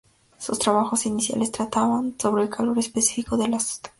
[0.39, 3.89] Sus trabajos iniciales trataban sobre el calor específico de las sustancias.